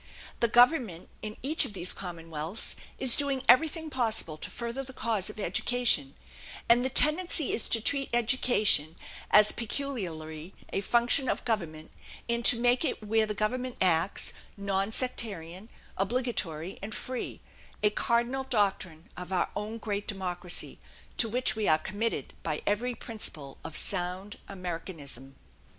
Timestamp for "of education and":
5.29-6.83